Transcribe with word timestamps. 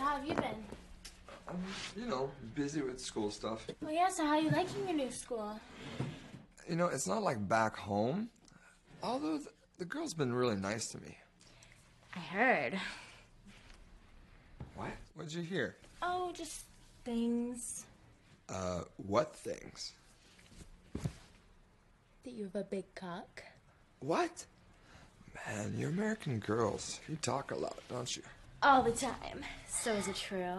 So 0.00 0.06
how 0.06 0.16
have 0.16 0.26
you 0.26 0.34
been? 0.34 0.64
Um, 1.46 1.58
you 1.94 2.06
know, 2.06 2.30
busy 2.54 2.80
with 2.80 2.98
school 2.98 3.30
stuff. 3.30 3.66
Well, 3.82 3.92
yeah, 3.92 4.08
so 4.08 4.24
how 4.24 4.30
are 4.30 4.40
you 4.40 4.48
liking 4.48 4.86
your 4.86 4.96
new 4.96 5.10
school? 5.10 5.60
You 6.66 6.76
know, 6.76 6.86
it's 6.86 7.06
not 7.06 7.22
like 7.22 7.46
back 7.46 7.76
home. 7.76 8.30
Although 9.02 9.36
the, 9.36 9.50
the 9.76 9.84
girl's 9.84 10.14
been 10.14 10.32
really 10.32 10.56
nice 10.56 10.86
to 10.92 10.98
me. 11.02 11.18
I 12.16 12.18
heard. 12.18 12.80
What? 14.74 14.88
What'd 15.16 15.34
you 15.34 15.42
hear? 15.42 15.76
Oh, 16.00 16.32
just 16.32 16.62
things. 17.04 17.84
Uh, 18.48 18.84
what 19.06 19.36
things? 19.36 19.92
That 22.24 22.32
you 22.32 22.44
have 22.44 22.54
a 22.54 22.64
big 22.64 22.86
cock. 22.94 23.42
What? 23.98 24.46
Man, 25.46 25.74
you 25.76 25.88
American 25.88 26.38
girls. 26.38 27.00
You 27.06 27.16
talk 27.16 27.50
a 27.50 27.54
lot, 27.54 27.76
don't 27.90 28.16
you? 28.16 28.22
All 28.62 28.82
the 28.82 28.92
time. 28.92 29.44
So 29.68 29.92
is 29.92 30.06
it 30.08 30.16
true? 30.16 30.58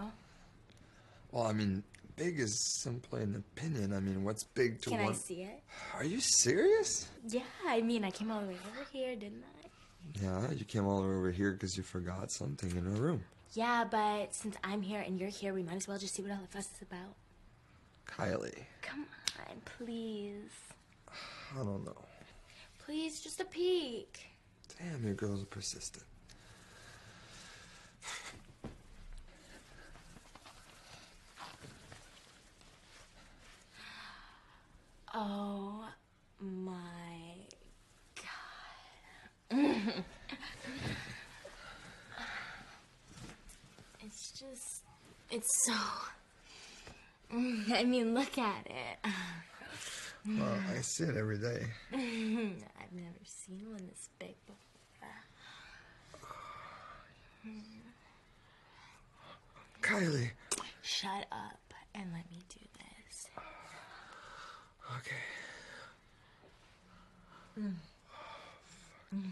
Well, 1.32 1.44
I 1.46 1.54
mean, 1.54 1.84
big 2.16 2.40
is 2.40 2.82
simply 2.82 3.22
an 3.24 3.36
opinion. 3.36 3.94
I 3.94 4.00
mean, 4.00 4.24
what's 4.24 4.44
big 4.44 4.82
to 4.82 4.90
Can 4.90 5.04
one? 5.04 5.14
I 5.14 5.16
see 5.16 5.44
it? 5.44 5.62
Are 5.94 6.04
you 6.04 6.20
serious? 6.20 7.08
Yeah, 7.28 7.42
I 7.68 7.82
mean, 7.82 8.04
I 8.04 8.12
came 8.12 8.32
all 8.32 8.42
the 8.42 8.48
way 8.48 8.58
over 8.74 8.88
here, 8.92 9.16
didn't 9.16 9.44
I? 9.44 9.68
Yeah, 10.22 10.52
you 10.52 10.66
came 10.66 10.88
all 10.88 11.02
the 11.02 11.08
way 11.08 11.14
over 11.14 11.32
here 11.32 11.52
because 11.52 11.78
you 11.78 11.84
forgot 11.84 12.32
something 12.32 12.72
in 12.72 12.84
her 12.86 13.02
room. 13.02 13.24
Yeah, 13.54 13.86
but 13.90 14.34
since 14.34 14.56
I'm 14.64 14.82
here 14.82 15.02
and 15.02 15.20
you're 15.20 15.30
here, 15.30 15.54
we 15.54 15.62
might 15.62 15.76
as 15.76 15.88
well 15.88 15.98
just 16.00 16.16
see 16.16 16.24
what 16.24 16.32
all 16.32 16.40
the 16.42 16.48
fuss 16.48 16.66
is 16.76 16.82
about. 16.82 17.16
Kylie, 18.08 18.64
Come 18.82 19.06
on, 19.48 19.62
please. 19.78 20.50
I 21.08 21.58
don't 21.58 21.86
know. 21.86 22.02
Please, 22.84 23.22
just 23.22 23.40
a 23.40 23.46
peek. 23.46 24.26
Damn, 24.80 25.06
your 25.06 25.14
girls 25.14 25.44
are 25.44 25.46
persistent. 25.46 26.04
Oh 35.14 35.86
my 36.40 36.66
god. 38.16 40.04
it's 44.02 44.32
just. 44.32 44.84
It's 45.32 45.66
so. 45.66 45.74
I 47.34 47.84
mean, 47.86 48.14
look 48.14 48.38
at 48.38 48.68
it. 48.68 49.12
Well, 50.28 50.56
I 50.70 50.82
see 50.82 51.06
it 51.06 51.16
every 51.18 51.38
day. 51.38 51.66
I've 51.94 52.92
never 52.94 53.24
seen 53.24 53.66
one 53.72 53.88
this 53.88 54.10
big 54.20 54.36
before. 54.46 54.60
Kylie. 59.82 60.32
Shut 60.84 61.26
up 61.32 61.74
and 61.96 62.12
let 62.14 62.30
me 62.30 62.38
do 62.50 62.60
this. 62.78 63.28
Okay. 64.98 65.16
Yes. 69.14 69.32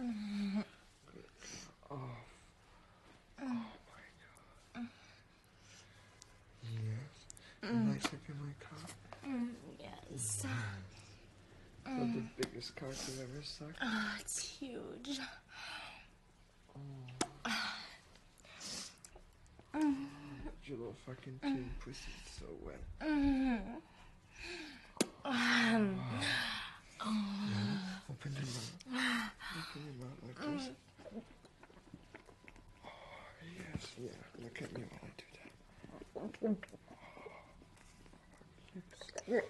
Oh. 0.00 0.04
Oh 1.90 2.04
my 3.40 4.04
god. 4.74 4.86
Yes. 6.62 7.10
You 7.62 7.68
like 7.90 8.28
my 8.28 8.54
cock? 8.60 8.90
Yes. 9.80 10.44
That 11.84 12.08
the 12.14 12.22
biggest 12.36 12.76
cock 12.76 12.90
you've 13.08 13.22
ever 13.22 13.42
sucked? 13.42 13.78
Oh, 13.82 14.16
it's 14.20 14.38
huge. 14.38 15.20
Your 20.64 20.76
little 20.76 20.96
fucking 21.06 21.40
chin 21.42 21.70
pussy 21.80 22.12
is 22.24 22.30
so 22.38 22.46
wet. 22.62 22.82
Open 27.00 28.32
your 28.34 28.46
mouth. 28.92 29.30
Open 29.56 29.80
your 29.84 29.94
mouth 30.00 30.18
like 30.24 30.38
this. 30.58 30.64
Oh, 32.84 32.90
yes, 33.56 33.84
yeah. 34.02 34.18
Look 34.42 34.56
at 34.62 34.68
me 34.76 34.82
while 34.90 35.04
I 35.04 35.06
do 35.16 35.26
that. 35.34 35.50
Yeah. 39.28 39.44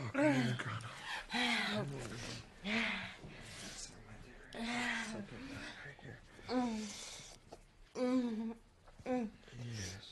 Oh, 0.00 0.04
come 0.12 0.24
on, 0.24 0.32
girl. 0.58 0.80
Come 1.32 1.78
over 1.78 2.16
here. 2.62 2.84
That's 3.62 3.84
my 4.06 4.14
dear. 4.24 4.40
Suck 5.10 5.28
it 5.28 5.40
right 5.84 6.00
here. 6.02 6.18
Yes. 9.64 10.06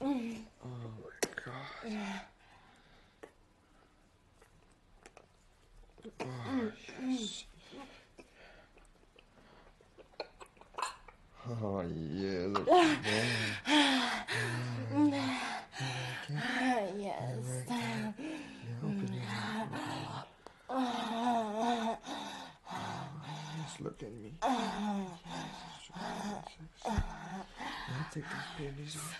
Oh 0.00 0.06
my 0.10 1.20
god. 1.44 1.68
Oh 6.36 6.72
yes. 7.08 7.44
Oh 11.62 11.82
yeah, 11.82 12.46
look 12.46 12.68
at 12.68 13.04
that. 13.04 14.24
yes. 16.98 17.64
Yeah, 17.68 18.82
open 18.82 19.08
your. 19.12 19.24
Just 23.62 23.80
look 23.80 24.02
at 24.02 24.12
me. 24.12 24.32
Now 26.82 28.06
take 28.10 28.24
these 28.24 28.50
panties 28.56 28.96
off. 28.96 29.16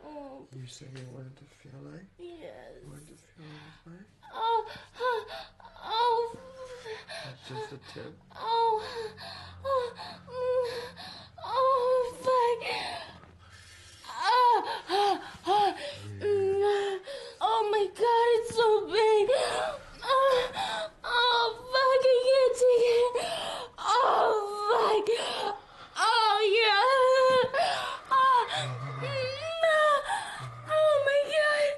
Oh, 0.05 0.47
You 0.67 0.73
said 0.73 0.89
you 0.97 1.07
wanted 1.15 1.37
to 1.37 1.45
feel 1.63 1.79
like? 1.93 2.07
yes. 2.19 2.51
Wanted 2.89 3.07
to 3.07 3.15
feel 3.15 3.47
this 3.47 3.79
oh, 3.87 3.89
way? 3.89 4.03
Oh, 4.35 5.25
oh, 5.85 6.37
That's 7.25 7.49
just 7.49 7.71
a 7.73 7.79
tip. 7.95 8.13
oh, 8.35 8.83
oh, 9.65 9.93
mm, 10.27 10.67
oh, 11.45 12.15
fuck. 12.21 12.63
Ah, 14.09 14.59
ah, 14.91 15.21
ah, 15.47 15.77
mm, 16.19 16.99
Oh 17.41 17.69
my 17.71 17.87
god, 17.95 18.29
it's 18.35 18.51
so 18.57 18.87
big. 18.91 19.31
Ah, 20.03 20.91
Oh, 21.05 21.47
fuck, 21.71 22.03
I 22.03 22.19
can't 22.27 22.55
take 22.59 22.87
it. 22.91 23.15
Oh, 23.79 24.35
fuck. 24.73 25.09
Oh, 25.97 26.39
yeah. 26.59 27.61
Ah, 28.11 28.43
mm, 29.01 29.37
Oh 30.69 30.95
my 31.07 31.21
god. 31.31 31.71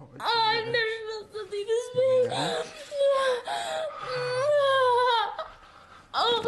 Oh, 0.00 0.08
it's 0.14 0.24
Oh, 0.24 0.40
I've 0.50 0.64
huge. 0.64 0.72
never 0.72 0.96
felt 1.08 1.26
something 1.32 1.51
this 1.66 1.86
big. 1.94 2.30
Yeah? 2.30 2.62
Oh. 6.14 6.42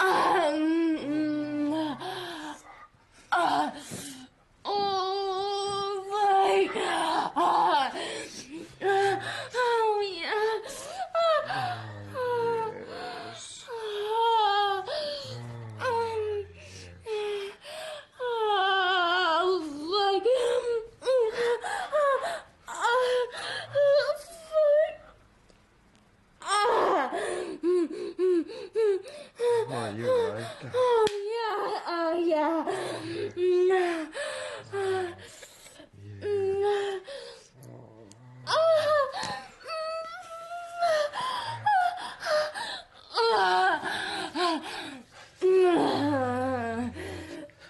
Um, 0.00 1.72
uh, 3.32 3.70
oh 4.64 6.04
my 6.10 6.68
God. 6.74 7.92
Oh 9.54 10.00
yeah. 10.02 10.60
Yes. 10.62 10.88
Um, 11.14 12.74
oh, 23.74 24.24
fuck. 24.48 24.96
Ah, 26.42 27.10
Oh, 29.70 29.94
you 29.96 30.06
like 30.06 30.60
that? 30.60 30.72
Oh 30.74 31.06
yeah, 31.32 31.80
oh 31.88 32.12
yeah. 32.26 32.64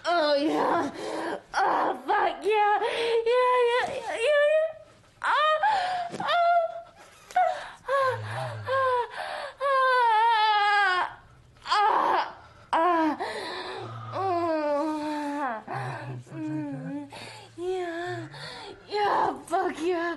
Oh 0.05 0.35
yeah. 0.35 0.89
Oh 1.53 1.97
fuck 2.07 2.43
yeah. 2.43 2.79
Yeah, 3.29 3.57
yeah, 3.69 3.85
yeah, 3.95 4.15
yeah, 4.27 4.45
yeah. 4.53 4.69
Oh, 5.25 5.55
oh. 6.19 6.61
Ah, 10.71 11.03
ah, 11.65 13.13
ah. 14.13 14.39
Mm, 16.33 17.07
Yeah, 17.57 18.27
yeah, 18.89 19.33
fuck 19.47 19.75
yeah. 19.81 20.15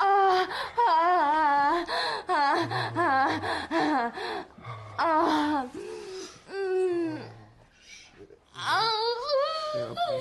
Ah, 0.00 0.46
ah, 0.78 1.84
ah, 2.28 2.58
ah, 2.98 3.30
ah, 3.70 4.12
ah. 4.98 5.66
Mm. 6.50 7.18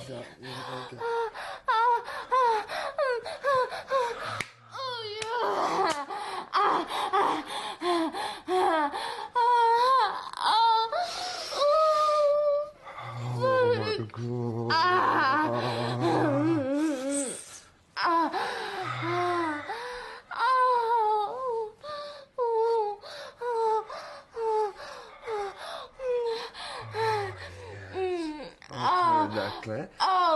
Yeah, 0.09 0.15
don't. 0.15 0.25
You 0.41 0.49
like 0.49 0.93
it. 0.93 0.99
Oh 4.75 5.01
yeah. 5.21 6.03
Oh, 13.25 13.77
my 13.79 13.95
God. 14.11 14.71
Oh, 28.75 29.29
that 29.35 29.53
clear? 29.61 29.89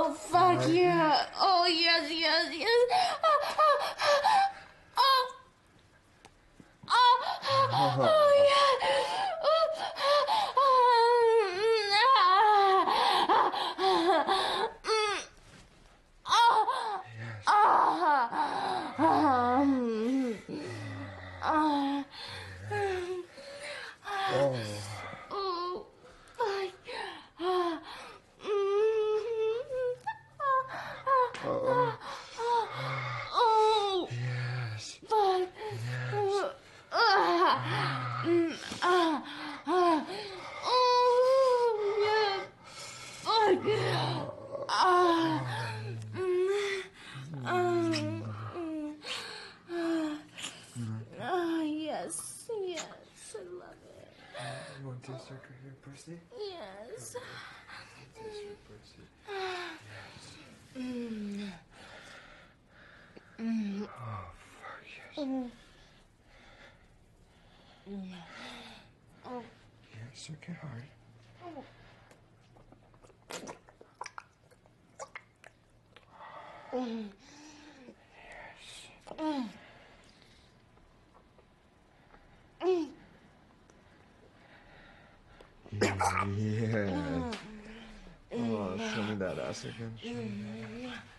Oh, 0.10 0.14
fuck 0.14 0.64
yeah. 0.70 1.26
Oh, 1.38 1.66
yes, 1.68 2.10
yes, 2.10 2.50
yes. 2.54 2.70
Oh, 3.24 3.40
oh, 3.60 3.78
oh. 4.98 5.28
Oh, 6.90 7.18
oh, 8.00 8.32
yeah. 8.48 8.88
Oh, 9.44 9.68
Yes. 17.18 17.46
um, 18.98 20.36
oh, 21.44 22.06
Oh, 24.30 24.56
oh, 25.32 25.86
fuck. 26.38 26.74
Ah, 27.40 27.80
mm, 28.44 28.54
oh, 31.46 31.98
Oh, 33.34 34.08
yes. 34.12 35.00
fuck. 35.08 35.50
Ah, 36.92 38.24
mm, 38.26 38.54
ah, 38.82 39.24
ah. 39.68 40.00
Oh, 40.66 41.72
yeah. 42.04 42.38
Fuck. 43.24 43.66
Ah, 44.70 45.36
mm, 46.16 46.84
um, 47.46 48.24
mm, 48.56 48.96
ah. 49.72 50.16
Ah, 51.22 51.62
yes, 51.64 52.16
yes, 52.68 53.36
I 53.36 53.38
love 53.60 53.82
it. 53.84 54.12
You 54.80 54.88
want 54.88 55.02
to 55.04 55.12
circle 55.20 55.56
your 55.64 55.74
pussy? 55.82 56.18
Yes. 56.38 57.16
Taste 58.16 58.44
your 58.44 58.58
pussy. 58.68 59.04
Mm. 60.78 61.52
Mm. 63.40 63.82
Oh, 63.84 63.88
fuck 64.62 64.84
yes. 64.86 65.07
Mm. 65.18 65.50
Mm. 67.90 68.14
Oh. 69.26 69.42
Yeah, 69.92 70.00
circle 70.14 70.54
hard. 70.62 70.84
Oh. 71.44 71.64
Mm. 76.78 77.10
Mm. 79.18 79.50
Mm. 82.62 82.88
Yeah. 85.72 87.32
Oh, 88.34 88.78
show 88.78 89.04
me 89.04 89.16
that 89.16 89.40
ass 89.40 89.64
again. 89.64 89.94
Show 90.04 90.10
me 90.10 90.84
that. 90.84 91.17